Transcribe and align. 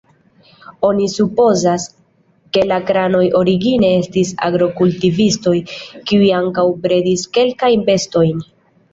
Oni 0.87 1.07
supozas, 1.15 1.83
ke 2.55 2.63
la 2.69 2.79
kranoj 2.87 3.19
origine 3.39 3.91
estis 3.97 4.31
agrokultivistoj, 4.47 5.53
kiuj 6.13 6.31
ankaŭ 6.39 6.65
bredis 6.87 7.27
kelkajn 7.37 7.85
bestojn. 7.91 8.41